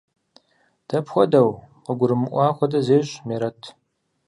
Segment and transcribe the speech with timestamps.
[0.87, 1.51] –Дапхуэдэу?–
[1.85, 3.61] къыгурымыӀуа хуэдэ зещӀ Мерэт.